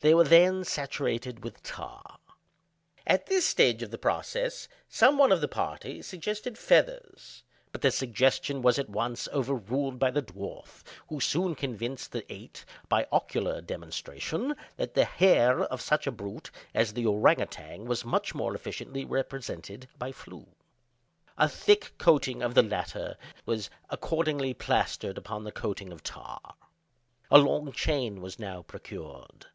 They 0.00 0.12
were 0.14 0.24
then 0.24 0.64
saturated 0.64 1.42
with 1.42 1.62
tar. 1.62 2.18
At 3.06 3.24
this 3.24 3.46
stage 3.46 3.82
of 3.82 3.90
the 3.90 3.96
process, 3.96 4.68
some 4.86 5.16
one 5.16 5.32
of 5.32 5.40
the 5.40 5.48
party 5.48 6.02
suggested 6.02 6.58
feathers; 6.58 7.42
but 7.72 7.80
the 7.80 7.90
suggestion 7.90 8.60
was 8.60 8.78
at 8.78 8.90
once 8.90 9.28
overruled 9.32 9.98
by 9.98 10.10
the 10.10 10.20
dwarf, 10.20 10.82
who 11.08 11.20
soon 11.20 11.54
convinced 11.54 12.12
the 12.12 12.30
eight, 12.30 12.66
by 12.86 13.06
ocular 13.12 13.62
demonstration, 13.62 14.54
that 14.76 14.92
the 14.92 15.06
hair 15.06 15.60
of 15.62 15.80
such 15.80 16.06
a 16.06 16.12
brute 16.12 16.50
as 16.74 16.92
the 16.92 17.06
ourang 17.06 17.40
outang 17.40 17.86
was 17.86 18.04
much 18.04 18.34
more 18.34 18.54
efficiently 18.54 19.06
represented 19.06 19.88
by 19.96 20.12
flax. 20.12 20.44
A 21.38 21.48
thick 21.48 21.94
coating 21.96 22.42
of 22.42 22.52
the 22.52 22.62
latter 22.62 23.16
was 23.46 23.70
accordingly 23.88 24.52
plastered 24.52 25.16
upon 25.16 25.44
the 25.44 25.50
coating 25.52 25.92
of 25.92 26.02
tar. 26.02 26.56
A 27.30 27.38
long 27.38 27.72
chain 27.72 28.20
was 28.20 28.38
now 28.38 28.60
procured. 28.60 29.46